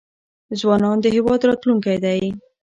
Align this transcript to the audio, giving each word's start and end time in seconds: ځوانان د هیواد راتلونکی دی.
ځوانان 0.59 0.97
د 1.01 1.05
هیواد 1.15 1.41
راتلونکی 1.49 1.97
دی. 2.03 2.21